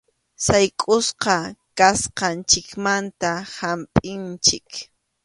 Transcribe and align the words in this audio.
Saykʼusqa 0.45 1.35
kasqanchikmanta 1.77 3.31
humpʼinchik. 3.55 4.69